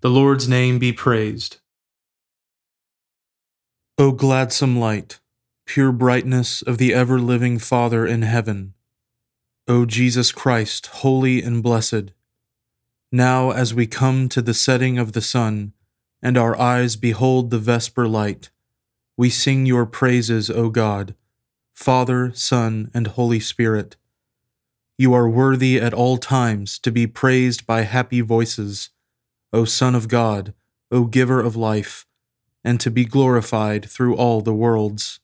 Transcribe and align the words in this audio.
The 0.00 0.10
Lord's 0.10 0.48
name 0.48 0.78
be 0.78 0.92
praised. 0.92 1.56
O 3.98 4.12
gladsome 4.12 4.78
light, 4.78 5.18
pure 5.66 5.90
brightness 5.90 6.62
of 6.62 6.78
the 6.78 6.94
ever 6.94 7.18
living 7.18 7.58
Father 7.58 8.06
in 8.06 8.22
heaven, 8.22 8.74
O 9.66 9.84
Jesus 9.84 10.30
Christ, 10.30 10.86
holy 10.86 11.42
and 11.42 11.64
blessed, 11.64 12.12
now 13.10 13.50
as 13.50 13.74
we 13.74 13.88
come 13.88 14.28
to 14.28 14.40
the 14.40 14.54
setting 14.54 15.00
of 15.00 15.14
the 15.14 15.20
sun, 15.20 15.72
and 16.22 16.38
our 16.38 16.56
eyes 16.56 16.94
behold 16.94 17.50
the 17.50 17.58
vesper 17.58 18.06
light, 18.06 18.50
we 19.16 19.28
sing 19.28 19.66
your 19.66 19.84
praises, 19.84 20.48
O 20.48 20.70
God, 20.70 21.16
Father, 21.74 22.30
Son, 22.34 22.88
and 22.94 23.08
Holy 23.08 23.40
Spirit. 23.40 23.96
You 24.96 25.12
are 25.12 25.28
worthy 25.28 25.80
at 25.80 25.92
all 25.92 26.18
times 26.18 26.78
to 26.78 26.92
be 26.92 27.08
praised 27.08 27.66
by 27.66 27.80
happy 27.80 28.20
voices 28.20 28.90
O 29.52 29.64
Son 29.64 29.94
of 29.94 30.08
God, 30.08 30.52
O 30.90 31.04
Giver 31.04 31.40
of 31.40 31.56
life, 31.56 32.06
and 32.62 32.78
to 32.80 32.90
be 32.90 33.04
glorified 33.04 33.88
through 33.88 34.14
all 34.14 34.40
the 34.40 34.52
worlds. 34.52 35.20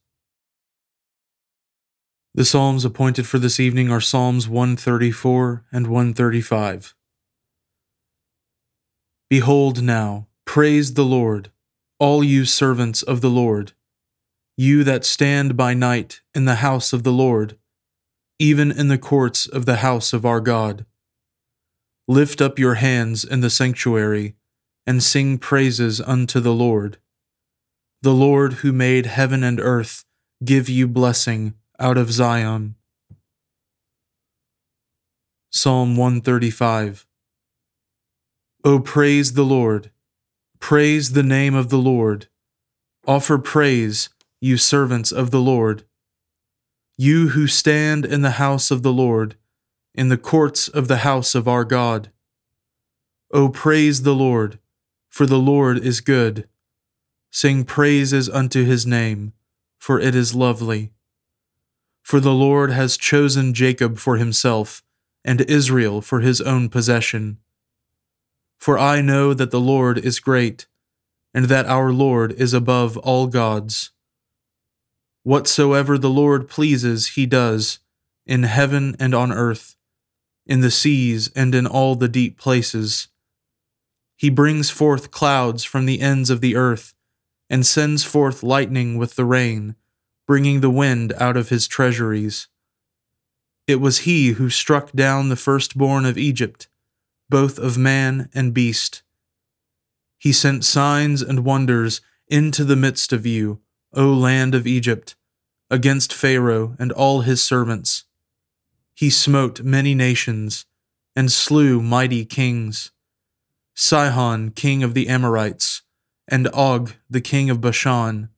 The 2.34 2.44
Psalms 2.44 2.84
appointed 2.84 3.26
for 3.26 3.38
this 3.38 3.60
evening 3.60 3.90
are 3.90 4.00
Psalms 4.00 4.48
134 4.48 5.66
and 5.70 5.86
135. 5.86 6.94
Behold 9.28 9.82
now, 9.82 10.26
praise 10.44 10.94
the 10.94 11.04
Lord, 11.04 11.50
all 11.98 12.24
you 12.24 12.44
servants 12.44 13.02
of 13.02 13.20
the 13.20 13.30
Lord, 13.30 13.72
you 14.56 14.84
that 14.84 15.04
stand 15.04 15.56
by 15.56 15.74
night 15.74 16.22
in 16.34 16.44
the 16.44 16.56
house 16.56 16.92
of 16.92 17.02
the 17.02 17.12
Lord, 17.12 17.58
even 18.38 18.72
in 18.72 18.88
the 18.88 18.98
courts 18.98 19.46
of 19.46 19.66
the 19.66 19.76
house 19.76 20.12
of 20.12 20.24
our 20.24 20.40
God. 20.40 20.86
Lift 22.06 22.40
up 22.40 22.58
your 22.58 22.74
hands 22.74 23.24
in 23.24 23.40
the 23.40 23.50
sanctuary, 23.50 24.34
and 24.86 25.02
sing 25.02 25.38
praises 25.38 26.00
unto 26.00 26.40
the 26.40 26.52
Lord. 26.52 26.98
The 28.02 28.12
Lord 28.12 28.54
who 28.54 28.72
made 28.72 29.06
heaven 29.06 29.42
and 29.42 29.58
earth 29.58 30.04
give 30.44 30.68
you 30.68 30.86
blessing 30.86 31.54
out 31.80 31.96
of 31.96 32.12
Zion. 32.12 32.74
Psalm 35.50 35.96
135 35.96 37.06
O 38.64 38.80
praise 38.80 39.32
the 39.34 39.44
Lord, 39.44 39.90
praise 40.58 41.12
the 41.12 41.22
name 41.22 41.54
of 41.54 41.70
the 41.70 41.78
Lord, 41.78 42.28
offer 43.06 43.38
praise, 43.38 44.10
you 44.40 44.58
servants 44.58 45.12
of 45.12 45.30
the 45.30 45.40
Lord. 45.40 45.84
You 46.98 47.28
who 47.28 47.46
stand 47.46 48.04
in 48.04 48.22
the 48.22 48.32
house 48.32 48.70
of 48.70 48.82
the 48.82 48.92
Lord, 48.92 49.36
in 49.94 50.08
the 50.08 50.18
courts 50.18 50.66
of 50.66 50.88
the 50.88 50.98
house 50.98 51.34
of 51.34 51.46
our 51.46 51.64
God. 51.64 52.10
O 53.32 53.48
praise 53.48 54.02
the 54.02 54.14
Lord, 54.14 54.58
for 55.08 55.24
the 55.24 55.38
Lord 55.38 55.78
is 55.78 56.00
good. 56.00 56.48
Sing 57.30 57.64
praises 57.64 58.28
unto 58.28 58.64
his 58.64 58.84
name, 58.86 59.32
for 59.78 60.00
it 60.00 60.14
is 60.14 60.34
lovely. 60.34 60.90
For 62.02 62.20
the 62.20 62.32
Lord 62.32 62.70
has 62.70 62.96
chosen 62.96 63.54
Jacob 63.54 63.98
for 63.98 64.16
himself, 64.16 64.82
and 65.24 65.40
Israel 65.42 66.00
for 66.00 66.20
his 66.20 66.40
own 66.40 66.68
possession. 66.68 67.38
For 68.58 68.78
I 68.78 69.00
know 69.00 69.32
that 69.32 69.50
the 69.50 69.60
Lord 69.60 69.98
is 69.98 70.20
great, 70.20 70.66
and 71.32 71.46
that 71.46 71.66
our 71.66 71.92
Lord 71.92 72.32
is 72.32 72.52
above 72.52 72.96
all 72.98 73.26
gods. 73.26 73.90
Whatsoever 75.22 75.96
the 75.96 76.10
Lord 76.10 76.48
pleases, 76.48 77.10
he 77.10 77.26
does, 77.26 77.78
in 78.26 78.42
heaven 78.42 78.96
and 78.98 79.14
on 79.14 79.32
earth 79.32 79.76
in 80.46 80.60
the 80.60 80.70
seas 80.70 81.30
and 81.34 81.54
in 81.54 81.66
all 81.66 81.94
the 81.94 82.08
deep 82.08 82.38
places. 82.38 83.08
He 84.16 84.30
brings 84.30 84.70
forth 84.70 85.10
clouds 85.10 85.64
from 85.64 85.86
the 85.86 86.00
ends 86.00 86.30
of 86.30 86.40
the 86.40 86.56
earth, 86.56 86.94
and 87.50 87.66
sends 87.66 88.04
forth 88.04 88.42
lightning 88.42 88.96
with 88.96 89.16
the 89.16 89.24
rain, 89.24 89.76
bringing 90.26 90.60
the 90.60 90.70
wind 90.70 91.12
out 91.18 91.36
of 91.36 91.48
his 91.48 91.66
treasuries. 91.66 92.48
It 93.66 93.76
was 93.76 94.00
he 94.00 94.32
who 94.32 94.50
struck 94.50 94.92
down 94.92 95.28
the 95.28 95.36
firstborn 95.36 96.04
of 96.04 96.18
Egypt, 96.18 96.68
both 97.28 97.58
of 97.58 97.78
man 97.78 98.28
and 98.34 98.54
beast. 98.54 99.02
He 100.18 100.32
sent 100.32 100.64
signs 100.64 101.22
and 101.22 101.44
wonders 101.44 102.00
into 102.28 102.64
the 102.64 102.76
midst 102.76 103.12
of 103.12 103.26
you, 103.26 103.60
O 103.92 104.12
land 104.12 104.54
of 104.54 104.66
Egypt, 104.66 105.16
against 105.70 106.12
Pharaoh 106.12 106.76
and 106.78 106.92
all 106.92 107.22
his 107.22 107.42
servants 107.42 108.03
he 108.94 109.10
smote 109.10 109.62
many 109.62 109.94
nations 109.94 110.66
and 111.16 111.30
slew 111.30 111.80
mighty 111.82 112.24
kings 112.24 112.92
Sihon, 113.74 114.50
king 114.50 114.84
of 114.84 114.94
the 114.94 115.08
Amorites, 115.08 115.82
and 116.28 116.48
Og, 116.54 116.92
the 117.10 117.20
king 117.20 117.50
of 117.50 117.60
Bashan, 117.60 118.28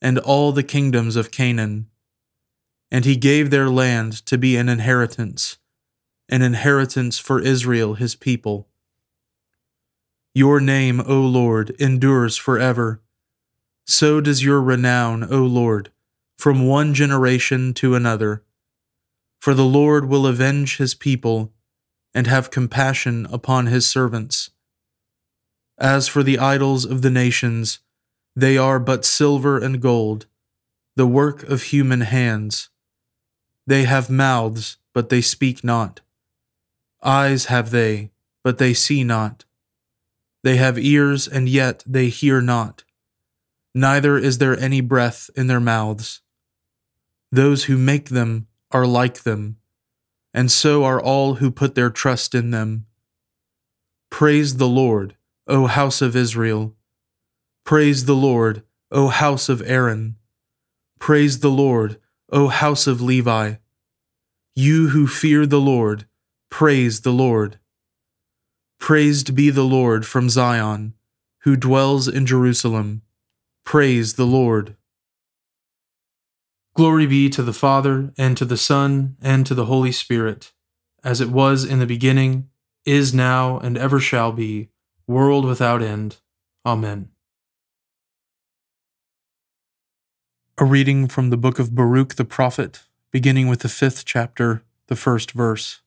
and 0.00 0.18
all 0.18 0.52
the 0.52 0.62
kingdoms 0.62 1.16
of 1.16 1.30
Canaan. 1.30 1.86
And 2.90 3.04
he 3.04 3.16
gave 3.16 3.50
their 3.50 3.68
land 3.68 4.24
to 4.26 4.38
be 4.38 4.56
an 4.56 4.68
inheritance, 4.68 5.58
an 6.28 6.42
inheritance 6.42 7.18
for 7.18 7.40
Israel 7.40 7.94
his 7.94 8.14
people. 8.14 8.68
Your 10.34 10.60
name, 10.60 11.00
O 11.06 11.20
Lord, 11.20 11.70
endures 11.78 12.36
forever. 12.36 13.02
So 13.86 14.20
does 14.20 14.42
your 14.42 14.62
renown, 14.62 15.24
O 15.30 15.42
Lord, 15.42 15.92
from 16.38 16.66
one 16.66 16.94
generation 16.94 17.74
to 17.74 17.94
another. 17.94 18.44
For 19.40 19.54
the 19.54 19.64
Lord 19.64 20.04
will 20.04 20.26
avenge 20.26 20.76
his 20.76 20.94
people 20.94 21.50
and 22.14 22.26
have 22.26 22.50
compassion 22.50 23.26
upon 23.32 23.66
his 23.66 23.86
servants. 23.86 24.50
As 25.78 26.08
for 26.08 26.22
the 26.22 26.38
idols 26.38 26.84
of 26.84 27.00
the 27.00 27.10
nations, 27.10 27.78
they 28.36 28.58
are 28.58 28.78
but 28.78 29.06
silver 29.06 29.58
and 29.58 29.80
gold, 29.80 30.26
the 30.94 31.06
work 31.06 31.42
of 31.44 31.64
human 31.64 32.02
hands. 32.02 32.68
They 33.66 33.84
have 33.84 34.10
mouths, 34.10 34.76
but 34.92 35.08
they 35.08 35.22
speak 35.22 35.64
not. 35.64 36.00
Eyes 37.02 37.46
have 37.46 37.70
they, 37.70 38.10
but 38.44 38.58
they 38.58 38.74
see 38.74 39.04
not. 39.04 39.46
They 40.42 40.56
have 40.56 40.78
ears, 40.78 41.26
and 41.26 41.48
yet 41.48 41.82
they 41.86 42.10
hear 42.10 42.42
not. 42.42 42.84
Neither 43.74 44.18
is 44.18 44.36
there 44.36 44.58
any 44.58 44.82
breath 44.82 45.30
in 45.34 45.46
their 45.46 45.60
mouths. 45.60 46.20
Those 47.32 47.64
who 47.64 47.78
make 47.78 48.10
them 48.10 48.48
are 48.72 48.86
like 48.86 49.22
them, 49.22 49.56
and 50.32 50.50
so 50.50 50.84
are 50.84 51.00
all 51.00 51.36
who 51.36 51.50
put 51.50 51.74
their 51.74 51.90
trust 51.90 52.34
in 52.34 52.50
them. 52.50 52.86
Praise 54.10 54.56
the 54.56 54.68
Lord, 54.68 55.16
O 55.46 55.66
house 55.66 56.02
of 56.02 56.16
Israel. 56.16 56.74
Praise 57.64 58.04
the 58.04 58.14
Lord, 58.14 58.62
O 58.90 59.08
house 59.08 59.48
of 59.48 59.62
Aaron. 59.64 60.16
Praise 60.98 61.40
the 61.40 61.50
Lord, 61.50 61.98
O 62.30 62.48
house 62.48 62.86
of 62.86 63.00
Levi. 63.00 63.54
You 64.54 64.88
who 64.88 65.06
fear 65.06 65.46
the 65.46 65.60
Lord, 65.60 66.06
praise 66.50 67.00
the 67.00 67.12
Lord. 67.12 67.58
Praised 68.78 69.34
be 69.34 69.50
the 69.50 69.64
Lord 69.64 70.04
from 70.06 70.28
Zion, 70.28 70.94
who 71.40 71.56
dwells 71.56 72.08
in 72.08 72.26
Jerusalem. 72.26 73.02
Praise 73.64 74.14
the 74.14 74.26
Lord. 74.26 74.76
Glory 76.80 77.06
be 77.06 77.28
to 77.28 77.42
the 77.42 77.52
Father, 77.52 78.10
and 78.16 78.38
to 78.38 78.46
the 78.46 78.56
Son, 78.56 79.14
and 79.20 79.44
to 79.44 79.54
the 79.54 79.66
Holy 79.66 79.92
Spirit, 79.92 80.50
as 81.04 81.20
it 81.20 81.28
was 81.28 81.62
in 81.62 81.78
the 81.78 81.84
beginning, 81.84 82.48
is 82.86 83.12
now, 83.12 83.58
and 83.58 83.76
ever 83.76 84.00
shall 84.00 84.32
be, 84.32 84.70
world 85.06 85.44
without 85.44 85.82
end. 85.82 86.16
Amen. 86.64 87.10
A 90.56 90.64
reading 90.64 91.06
from 91.06 91.28
the 91.28 91.36
book 91.36 91.58
of 91.58 91.74
Baruch 91.74 92.14
the 92.14 92.24
prophet, 92.24 92.84
beginning 93.10 93.48
with 93.48 93.60
the 93.60 93.68
fifth 93.68 94.06
chapter, 94.06 94.64
the 94.86 94.96
first 94.96 95.32
verse. 95.32 95.82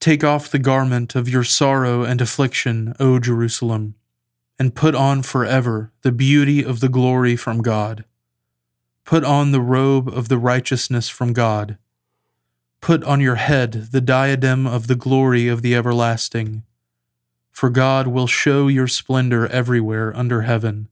Take 0.00 0.24
off 0.24 0.50
the 0.50 0.58
garment 0.58 1.14
of 1.14 1.28
your 1.28 1.44
sorrow 1.44 2.02
and 2.02 2.20
affliction, 2.20 2.96
O 2.98 3.20
Jerusalem, 3.20 3.94
and 4.58 4.74
put 4.74 4.96
on 4.96 5.22
forever 5.22 5.92
the 6.02 6.10
beauty 6.10 6.64
of 6.64 6.80
the 6.80 6.88
glory 6.88 7.36
from 7.36 7.62
God. 7.62 8.04
Put 9.04 9.24
on 9.24 9.52
the 9.52 9.60
robe 9.60 10.08
of 10.08 10.28
the 10.28 10.38
righteousness 10.38 11.08
from 11.08 11.32
God. 11.32 11.78
Put 12.80 13.04
on 13.04 13.20
your 13.20 13.34
head 13.34 13.88
the 13.92 14.00
diadem 14.00 14.66
of 14.66 14.86
the 14.86 14.94
glory 14.94 15.48
of 15.48 15.62
the 15.62 15.74
everlasting. 15.74 16.62
For 17.50 17.68
God 17.68 18.06
will 18.06 18.26
show 18.26 18.68
your 18.68 18.86
splendor 18.86 19.46
everywhere 19.48 20.16
under 20.16 20.42
heaven. 20.42 20.88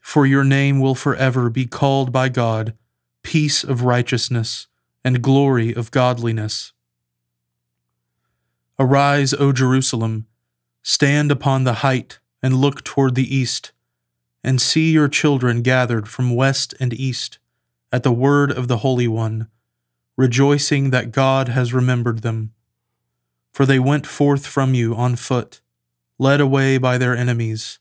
For 0.00 0.24
your 0.24 0.44
name 0.44 0.80
will 0.80 0.94
forever 0.94 1.50
be 1.50 1.66
called 1.66 2.12
by 2.12 2.28
God 2.28 2.74
peace 3.22 3.64
of 3.64 3.82
righteousness 3.82 4.68
and 5.04 5.22
glory 5.22 5.74
of 5.74 5.90
godliness. 5.90 6.72
Arise, 8.78 9.34
O 9.34 9.52
Jerusalem, 9.52 10.26
stand 10.82 11.30
upon 11.32 11.64
the 11.64 11.74
height 11.84 12.20
and 12.42 12.54
look 12.54 12.84
toward 12.84 13.16
the 13.16 13.34
east, 13.34 13.72
and 14.42 14.60
see 14.60 14.90
your 14.92 15.08
children 15.08 15.62
gathered 15.62 16.08
from 16.08 16.34
west 16.34 16.74
and 16.80 16.92
east 16.94 17.38
at 17.92 18.02
the 18.02 18.12
word 18.12 18.50
of 18.50 18.68
the 18.68 18.78
Holy 18.78 19.08
One, 19.08 19.48
rejoicing 20.16 20.90
that 20.90 21.12
God 21.12 21.48
has 21.48 21.72
remembered 21.72 22.22
them. 22.22 22.52
For 23.52 23.66
they 23.66 23.78
went 23.78 24.06
forth 24.06 24.46
from 24.46 24.74
you 24.74 24.94
on 24.94 25.16
foot, 25.16 25.60
led 26.18 26.40
away 26.40 26.78
by 26.78 26.98
their 26.98 27.16
enemies, 27.16 27.78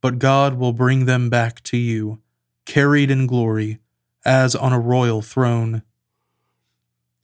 but 0.00 0.18
God 0.18 0.54
will 0.54 0.72
bring 0.72 1.04
them 1.04 1.28
back 1.28 1.62
to 1.64 1.76
you, 1.76 2.20
carried 2.64 3.10
in 3.10 3.26
glory, 3.26 3.78
as 4.24 4.54
on 4.54 4.72
a 4.72 4.80
royal 4.80 5.22
throne. 5.22 5.82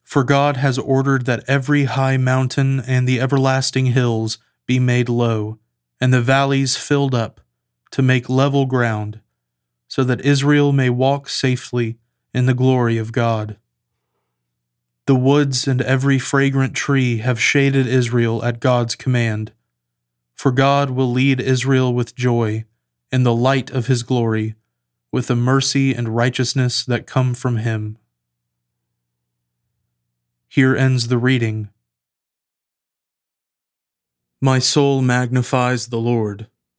For 0.03 0.25
God 0.25 0.57
has 0.57 0.79
ordered 0.79 1.27
that 1.27 1.45
every 1.49 1.85
high 1.85 2.17
mountain 2.17 2.81
and 2.81 3.09
the 3.09 3.21
everlasting 3.21 3.87
hills 3.87 4.39
be 4.67 4.79
made 4.79 5.09
low, 5.09 5.59
and 6.01 6.13
the 6.13 6.21
valleys 6.21 6.77
filled 6.77 7.15
up, 7.15 7.41
to 7.97 8.03
make 8.03 8.29
level 8.29 8.67
ground, 8.67 9.21
so 9.89 10.05
that 10.05 10.21
Israel 10.21 10.71
may 10.71 10.91
walk 10.91 11.31
safely 11.31 11.97
in 12.35 12.45
the 12.45 12.53
glory 12.53 12.99
of 12.99 13.11
God. 13.11 13.57
The 15.07 15.15
woods 15.15 15.67
and 15.67 15.81
every 15.81 16.19
fragrant 16.19 16.75
tree 16.75 17.19
have 17.19 17.41
shaded 17.41 17.87
Israel 17.87 18.45
at 18.45 18.61
God's 18.61 18.97
command. 18.97 19.53
For 20.35 20.53
God 20.53 20.91
will 20.91 21.11
lead 21.11 21.41
Israel 21.41 21.95
with 21.95 22.15
joy 22.15 22.67
in 23.11 23.23
the 23.23 23.35
light 23.35 23.71
of 23.71 23.87
his 23.87 24.03
glory, 24.03 24.57
with 25.11 25.29
the 25.29 25.35
mercy 25.35 25.95
and 25.95 26.15
righteousness 26.15 26.85
that 26.85 27.07
come 27.07 27.33
from 27.33 27.57
him. 27.57 27.97
Here 30.49 30.77
ends 30.77 31.09
the 31.09 31.17
reading. 31.17 31.71
My 34.39 34.59
soul 34.59 35.01
magnifies 35.01 35.87
the 35.87 35.97
Lord, 35.97 36.49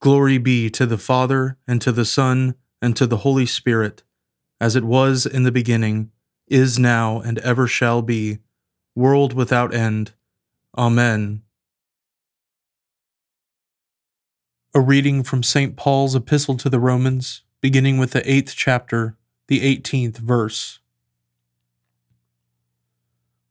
Glory 0.00 0.38
be 0.38 0.68
to 0.70 0.86
the 0.86 0.98
Father, 0.98 1.56
and 1.66 1.80
to 1.82 1.90
the 1.90 2.04
Son, 2.04 2.54
and 2.82 2.94
to 2.96 3.06
the 3.06 3.18
Holy 3.18 3.46
Spirit, 3.46 4.02
as 4.60 4.76
it 4.76 4.84
was 4.84 5.26
in 5.26 5.42
the 5.42 5.52
beginning, 5.52 6.10
is 6.48 6.78
now, 6.78 7.20
and 7.20 7.38
ever 7.38 7.66
shall 7.66 8.02
be, 8.02 8.38
world 8.94 9.32
without 9.32 9.74
end. 9.74 10.12
Amen. 10.76 11.42
A 14.74 14.80
reading 14.80 15.22
from 15.22 15.42
St. 15.42 15.76
Paul's 15.76 16.14
Epistle 16.14 16.56
to 16.58 16.68
the 16.68 16.78
Romans, 16.78 17.42
beginning 17.62 17.96
with 17.96 18.10
the 18.10 18.30
eighth 18.30 18.54
chapter, 18.54 19.16
the 19.48 19.62
eighteenth 19.62 20.18
verse. 20.18 20.80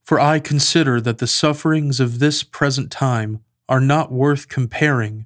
For 0.04 0.20
I 0.20 0.40
consider 0.40 1.02
that 1.02 1.18
the 1.18 1.26
sufferings 1.26 2.00
of 2.00 2.20
this 2.20 2.44
present 2.44 2.92
time 2.92 3.44
are 3.68 3.82
not 3.82 4.12
worth 4.12 4.48
comparing 4.48 5.26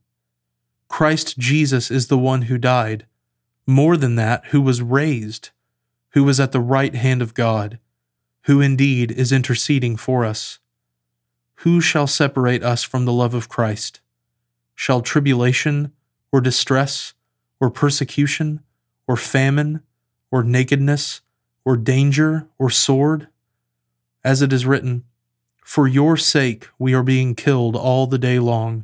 Christ 0.91 1.37
Jesus 1.37 1.89
is 1.89 2.07
the 2.07 2.17
one 2.17 2.43
who 2.43 2.57
died, 2.57 3.05
more 3.65 3.95
than 3.95 4.15
that, 4.15 4.47
who 4.47 4.61
was 4.61 4.81
raised, 4.81 5.51
who 6.09 6.25
was 6.25 6.37
at 6.37 6.51
the 6.51 6.59
right 6.59 6.93
hand 6.93 7.21
of 7.21 7.33
God, 7.33 7.79
who 8.41 8.59
indeed 8.59 9.09
is 9.09 9.31
interceding 9.31 9.95
for 9.95 10.25
us. 10.25 10.59
Who 11.63 11.79
shall 11.79 12.07
separate 12.07 12.61
us 12.61 12.83
from 12.83 13.05
the 13.05 13.13
love 13.13 13.33
of 13.33 13.47
Christ? 13.47 14.01
Shall 14.75 14.99
tribulation, 15.01 15.93
or 16.29 16.41
distress, 16.41 17.13
or 17.61 17.69
persecution, 17.69 18.59
or 19.07 19.15
famine, 19.15 19.83
or 20.29 20.43
nakedness, 20.43 21.21
or 21.63 21.77
danger, 21.77 22.49
or 22.59 22.69
sword? 22.69 23.29
As 24.25 24.41
it 24.41 24.51
is 24.51 24.65
written, 24.65 25.05
For 25.63 25.87
your 25.87 26.17
sake 26.17 26.67
we 26.77 26.93
are 26.93 27.01
being 27.01 27.33
killed 27.33 27.77
all 27.77 28.07
the 28.07 28.19
day 28.19 28.39
long 28.39 28.83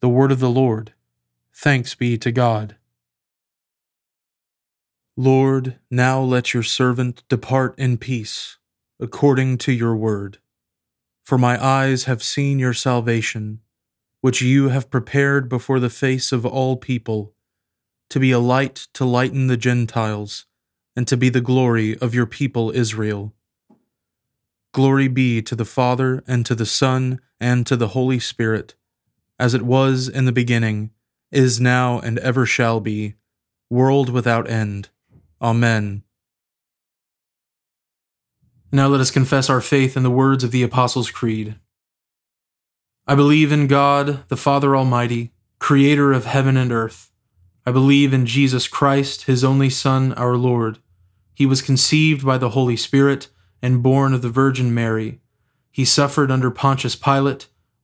The 0.00 0.08
word 0.08 0.30
of 0.30 0.38
the 0.38 0.50
Lord. 0.50 0.92
Thanks 1.52 1.96
be 1.96 2.16
to 2.18 2.30
God. 2.30 2.76
Lord, 5.16 5.80
now 5.90 6.20
let 6.20 6.54
your 6.54 6.62
servant 6.62 7.24
depart 7.28 7.76
in 7.76 7.98
peace, 7.98 8.58
according 9.00 9.58
to 9.58 9.72
your 9.72 9.96
word. 9.96 10.38
For 11.24 11.36
my 11.36 11.60
eyes 11.62 12.04
have 12.04 12.22
seen 12.22 12.60
your 12.60 12.74
salvation, 12.74 13.58
which 14.20 14.40
you 14.40 14.68
have 14.68 14.88
prepared 14.88 15.48
before 15.48 15.80
the 15.80 15.90
face 15.90 16.30
of 16.30 16.46
all 16.46 16.76
people, 16.76 17.34
to 18.08 18.20
be 18.20 18.30
a 18.30 18.38
light 18.38 18.86
to 18.94 19.04
lighten 19.04 19.48
the 19.48 19.56
Gentiles, 19.56 20.46
and 20.94 21.08
to 21.08 21.16
be 21.16 21.28
the 21.28 21.40
glory 21.40 21.98
of 21.98 22.14
your 22.14 22.26
people 22.26 22.70
Israel. 22.70 23.34
Glory 24.72 25.08
be 25.08 25.42
to 25.42 25.56
the 25.56 25.64
Father, 25.64 26.22
and 26.28 26.46
to 26.46 26.54
the 26.54 26.66
Son, 26.66 27.20
and 27.40 27.66
to 27.66 27.74
the 27.74 27.88
Holy 27.88 28.20
Spirit 28.20 28.76
as 29.38 29.54
it 29.54 29.62
was 29.62 30.08
in 30.08 30.24
the 30.24 30.32
beginning, 30.32 30.90
is 31.30 31.60
now, 31.60 32.00
and 32.00 32.18
ever 32.18 32.46
shall 32.46 32.80
be, 32.80 33.14
world 33.70 34.10
without 34.10 34.48
end. 34.48 34.88
Amen. 35.40 36.02
Now 38.72 38.88
let 38.88 39.00
us 39.00 39.10
confess 39.10 39.48
our 39.48 39.60
faith 39.60 39.96
in 39.96 40.02
the 40.02 40.10
words 40.10 40.44
of 40.44 40.50
the 40.50 40.62
Apostles' 40.62 41.10
Creed. 41.10 41.56
I 43.06 43.14
believe 43.14 43.52
in 43.52 43.66
God, 43.66 44.28
the 44.28 44.36
Father 44.36 44.76
Almighty, 44.76 45.32
creator 45.58 46.12
of 46.12 46.26
heaven 46.26 46.56
and 46.56 46.70
earth. 46.70 47.10
I 47.64 47.72
believe 47.72 48.12
in 48.12 48.26
Jesus 48.26 48.68
Christ, 48.68 49.24
his 49.24 49.44
only 49.44 49.70
Son, 49.70 50.12
our 50.14 50.36
Lord. 50.36 50.78
He 51.34 51.46
was 51.46 51.62
conceived 51.62 52.26
by 52.26 52.36
the 52.36 52.50
Holy 52.50 52.76
Spirit 52.76 53.28
and 53.62 53.82
born 53.82 54.12
of 54.12 54.22
the 54.22 54.28
Virgin 54.28 54.74
Mary. 54.74 55.20
He 55.70 55.84
suffered 55.84 56.30
under 56.30 56.50
Pontius 56.50 56.96
Pilate 56.96 57.46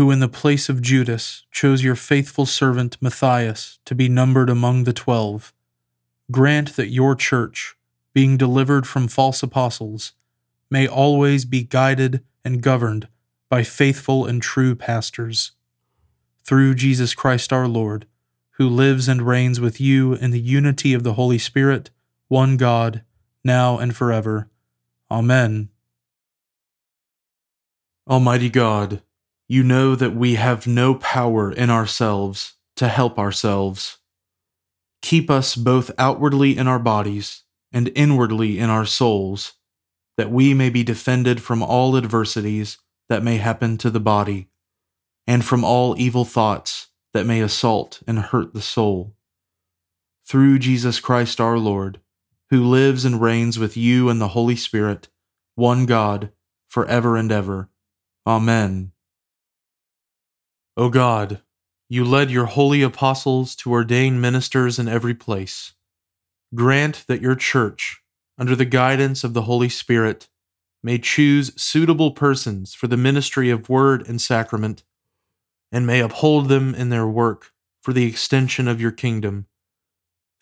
who 0.00 0.10
in 0.10 0.20
the 0.20 0.28
place 0.28 0.70
of 0.70 0.80
Judas 0.80 1.44
chose 1.50 1.84
your 1.84 1.94
faithful 1.94 2.46
servant 2.46 2.96
Matthias 3.02 3.78
to 3.84 3.94
be 3.94 4.08
numbered 4.08 4.48
among 4.48 4.84
the 4.84 4.94
twelve, 4.94 5.52
grant 6.30 6.74
that 6.76 6.88
your 6.88 7.14
church, 7.14 7.76
being 8.14 8.38
delivered 8.38 8.86
from 8.86 9.08
false 9.08 9.42
apostles, 9.42 10.14
may 10.70 10.88
always 10.88 11.44
be 11.44 11.64
guided 11.64 12.24
and 12.42 12.62
governed 12.62 13.08
by 13.50 13.62
faithful 13.62 14.24
and 14.24 14.40
true 14.40 14.74
pastors. 14.74 15.52
Through 16.44 16.76
Jesus 16.76 17.14
Christ 17.14 17.52
our 17.52 17.68
Lord, 17.68 18.06
who 18.52 18.70
lives 18.70 19.06
and 19.06 19.20
reigns 19.20 19.60
with 19.60 19.82
you 19.82 20.14
in 20.14 20.30
the 20.30 20.40
unity 20.40 20.94
of 20.94 21.02
the 21.02 21.12
Holy 21.12 21.36
Spirit, 21.36 21.90
one 22.28 22.56
God, 22.56 23.02
now 23.44 23.76
and 23.76 23.94
forever. 23.94 24.48
Amen. 25.10 25.68
Almighty 28.08 28.48
God, 28.48 29.02
you 29.50 29.64
know 29.64 29.96
that 29.96 30.14
we 30.14 30.36
have 30.36 30.68
no 30.68 30.94
power 30.94 31.50
in 31.50 31.70
ourselves 31.70 32.54
to 32.76 32.86
help 32.86 33.18
ourselves. 33.18 33.98
Keep 35.02 35.28
us 35.28 35.56
both 35.56 35.90
outwardly 35.98 36.56
in 36.56 36.68
our 36.68 36.78
bodies 36.78 37.42
and 37.72 37.90
inwardly 37.96 38.60
in 38.60 38.70
our 38.70 38.86
souls, 38.86 39.54
that 40.16 40.30
we 40.30 40.54
may 40.54 40.70
be 40.70 40.84
defended 40.84 41.42
from 41.42 41.64
all 41.64 41.96
adversities 41.96 42.78
that 43.08 43.24
may 43.24 43.38
happen 43.38 43.76
to 43.76 43.90
the 43.90 43.98
body, 43.98 44.46
and 45.26 45.44
from 45.44 45.64
all 45.64 45.98
evil 45.98 46.24
thoughts 46.24 46.86
that 47.12 47.26
may 47.26 47.40
assault 47.40 48.04
and 48.06 48.20
hurt 48.20 48.54
the 48.54 48.62
soul. 48.62 49.16
Through 50.24 50.60
Jesus 50.60 51.00
Christ 51.00 51.40
our 51.40 51.58
Lord, 51.58 51.98
who 52.50 52.62
lives 52.62 53.04
and 53.04 53.20
reigns 53.20 53.58
with 53.58 53.76
you 53.76 54.10
and 54.10 54.20
the 54.20 54.28
Holy 54.28 54.54
Spirit, 54.54 55.08
one 55.56 55.86
God, 55.86 56.30
for 56.68 56.86
ever 56.86 57.16
and 57.16 57.32
ever. 57.32 57.68
Amen. 58.24 58.92
O 60.80 60.88
God, 60.88 61.42
you 61.90 62.06
led 62.06 62.30
your 62.30 62.46
holy 62.46 62.80
apostles 62.80 63.54
to 63.56 63.70
ordain 63.70 64.18
ministers 64.18 64.78
in 64.78 64.88
every 64.88 65.12
place. 65.12 65.74
Grant 66.54 67.04
that 67.06 67.20
your 67.20 67.34
church, 67.34 68.00
under 68.38 68.56
the 68.56 68.64
guidance 68.64 69.22
of 69.22 69.34
the 69.34 69.42
Holy 69.42 69.68
Spirit, 69.68 70.30
may 70.82 70.96
choose 70.96 71.52
suitable 71.62 72.12
persons 72.12 72.72
for 72.72 72.86
the 72.86 72.96
ministry 72.96 73.50
of 73.50 73.68
word 73.68 74.08
and 74.08 74.22
sacrament, 74.22 74.82
and 75.70 75.86
may 75.86 76.00
uphold 76.00 76.48
them 76.48 76.74
in 76.74 76.88
their 76.88 77.06
work 77.06 77.52
for 77.82 77.92
the 77.92 78.06
extension 78.06 78.66
of 78.66 78.80
your 78.80 78.90
kingdom. 78.90 79.44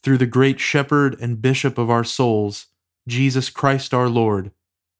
Through 0.04 0.18
the 0.18 0.26
great 0.26 0.61
shepherd 0.61 1.21
and 1.21 1.42
bishop 1.42 1.78
of 1.78 1.90
our 1.90 2.04
souls, 2.04 2.66
Jesus 3.09 3.50
Christ 3.50 3.92
our 3.92 4.09
Lord, 4.09 4.52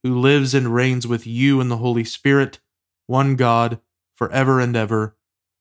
who 0.03 0.19
lives 0.19 0.53
and 0.53 0.75
reigns 0.75 1.07
with 1.07 1.29
you 1.29 1.61
in 1.61 1.69
the 1.69 1.77
Holy 1.77 2.03
Spirit, 2.03 2.59
one 3.07 3.37
God, 3.37 3.79
for 4.17 4.29
ever 4.33 4.59
and 4.59 4.75
ever. 4.75 5.15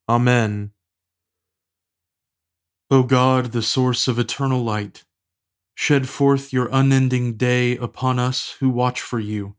Amen. 0.09 0.71
O 2.89 3.03
God, 3.03 3.47
the 3.51 3.61
source 3.61 4.07
of 4.07 4.17
eternal 4.17 4.63
light, 4.63 5.03
shed 5.75 6.07
forth 6.07 6.53
your 6.53 6.69
unending 6.71 7.33
day 7.33 7.75
upon 7.75 8.17
us 8.17 8.55
who 8.59 8.69
watch 8.69 9.01
for 9.01 9.19
you, 9.19 9.55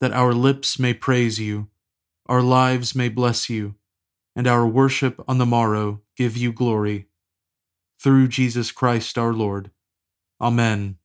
that 0.00 0.12
our 0.12 0.32
lips 0.32 0.78
may 0.78 0.94
praise 0.94 1.40
you, 1.40 1.68
our 2.26 2.42
lives 2.42 2.94
may 2.94 3.08
bless 3.08 3.50
you, 3.50 3.74
and 4.36 4.46
our 4.46 4.66
worship 4.66 5.20
on 5.26 5.38
the 5.38 5.46
morrow 5.46 6.00
give 6.16 6.36
you 6.36 6.52
glory. 6.52 7.06
Through 8.00 8.28
Jesus 8.28 8.70
Christ 8.70 9.18
our 9.18 9.34
Lord. 9.34 9.72
Amen. 10.40 10.96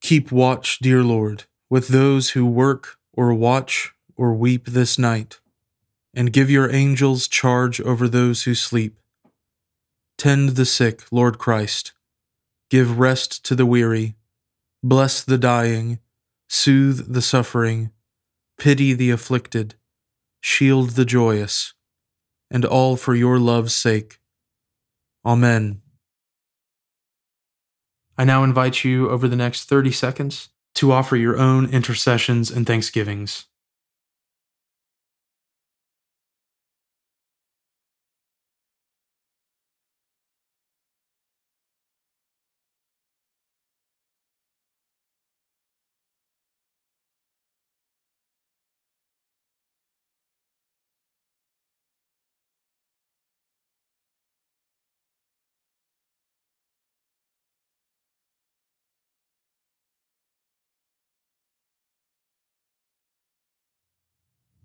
Keep 0.00 0.32
watch, 0.32 0.80
dear 0.80 1.04
Lord, 1.04 1.44
with 1.70 1.88
those 1.88 2.30
who 2.30 2.44
work 2.44 2.96
or 3.12 3.32
watch 3.32 3.92
or 4.16 4.34
weep 4.34 4.66
this 4.66 4.98
night, 4.98 5.39
and 6.14 6.32
give 6.32 6.50
your 6.50 6.72
angels 6.72 7.28
charge 7.28 7.80
over 7.80 8.08
those 8.08 8.42
who 8.44 8.54
sleep. 8.54 8.98
Tend 10.18 10.50
the 10.50 10.66
sick, 10.66 11.04
Lord 11.10 11.38
Christ. 11.38 11.92
Give 12.68 12.98
rest 12.98 13.44
to 13.46 13.54
the 13.54 13.66
weary. 13.66 14.16
Bless 14.82 15.22
the 15.22 15.38
dying. 15.38 15.98
Soothe 16.48 17.12
the 17.12 17.22
suffering. 17.22 17.90
Pity 18.58 18.92
the 18.92 19.10
afflicted. 19.10 19.74
Shield 20.40 20.90
the 20.90 21.04
joyous. 21.04 21.74
And 22.50 22.64
all 22.64 22.96
for 22.96 23.14
your 23.14 23.38
love's 23.38 23.74
sake. 23.74 24.20
Amen. 25.24 25.82
I 28.18 28.24
now 28.24 28.44
invite 28.44 28.84
you 28.84 29.08
over 29.08 29.28
the 29.28 29.36
next 29.36 29.64
30 29.68 29.92
seconds 29.92 30.50
to 30.74 30.92
offer 30.92 31.16
your 31.16 31.38
own 31.38 31.70
intercessions 31.70 32.50
and 32.50 32.66
thanksgivings. 32.66 33.46